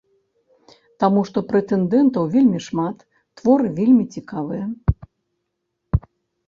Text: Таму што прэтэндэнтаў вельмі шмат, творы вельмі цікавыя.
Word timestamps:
Таму 1.03 1.21
што 1.29 1.43
прэтэндэнтаў 1.51 2.23
вельмі 2.37 2.59
шмат, 2.69 2.97
творы 3.41 3.67
вельмі 3.79 4.03
цікавыя. 4.19 5.09